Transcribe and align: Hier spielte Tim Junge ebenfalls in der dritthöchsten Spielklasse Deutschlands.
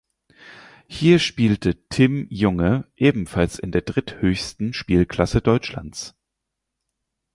Hier 0.87 1.19
spielte 1.19 1.77
Tim 1.89 2.25
Junge 2.31 2.87
ebenfalls 2.95 3.59
in 3.59 3.71
der 3.71 3.81
dritthöchsten 3.83 4.73
Spielklasse 4.73 5.41
Deutschlands. 5.43 6.15